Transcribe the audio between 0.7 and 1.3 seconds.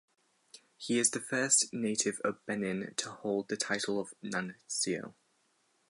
He is the